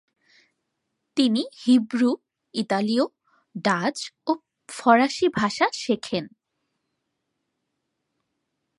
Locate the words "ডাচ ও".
3.65-4.31